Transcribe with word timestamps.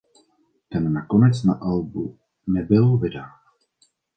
Ten 0.69 0.93
nakonec 0.93 1.43
na 1.43 1.53
albu 1.53 2.17
nebyl 2.47 2.97
vydán. 2.97 3.31